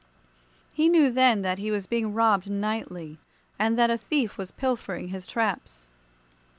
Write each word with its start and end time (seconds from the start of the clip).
He 0.73 0.89
knew 0.89 1.11
then 1.11 1.43
that 1.43 1.59
he 1.59 1.69
was 1.69 1.85
being 1.85 2.11
robbed 2.15 2.49
nightly, 2.49 3.19
and 3.59 3.77
that 3.77 3.91
a 3.91 3.99
thief 3.99 4.35
was 4.35 4.49
pilfering 4.49 5.09
his 5.09 5.27
traps. 5.27 5.89